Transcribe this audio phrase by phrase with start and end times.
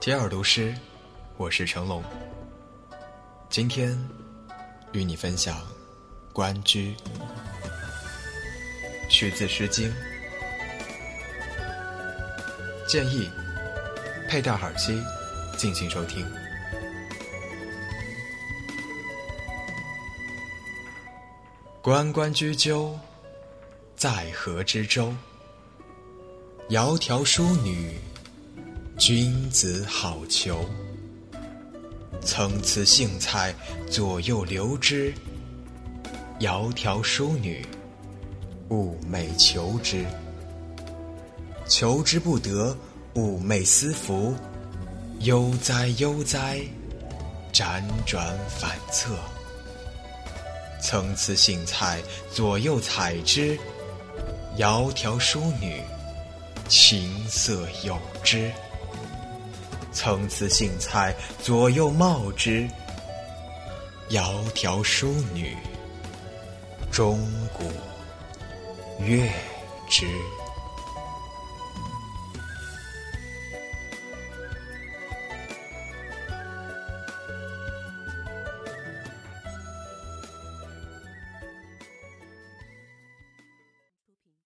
[0.00, 0.72] 接耳读诗，
[1.36, 2.04] 我是成龙。
[3.50, 3.98] 今天
[4.92, 5.56] 与你分享
[6.32, 6.94] 《关雎》，
[9.10, 9.90] 取自《诗经》。
[12.86, 13.28] 建议
[14.28, 15.02] 佩戴耳机，
[15.56, 16.24] 进行收听。
[21.82, 22.96] 关关雎鸠，
[23.96, 25.12] 在河之洲。
[26.68, 27.98] 窈窕淑女，
[28.98, 30.56] 君子好逑。
[32.20, 33.54] 参差荇菜，
[33.88, 35.14] 左右流之。
[36.40, 37.64] 窈窕淑女，
[38.68, 40.04] 寤寐求之。
[41.68, 42.76] 求之不得，
[43.14, 44.34] 寤寐思服。
[45.20, 46.60] 悠哉悠哉，
[47.52, 49.16] 辗转反侧。
[50.82, 52.02] 参差荇菜，
[52.32, 53.56] 左右采之。
[54.56, 55.80] 窈窕淑女，
[56.68, 58.50] 琴瑟友之。
[59.98, 62.68] 参差荇菜，左右芼之。
[64.08, 65.56] 窈窕淑女，
[66.88, 67.18] 钟
[67.52, 67.64] 鼓
[69.00, 69.28] 乐
[69.88, 70.06] 之。